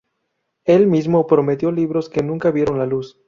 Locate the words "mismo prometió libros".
0.87-2.09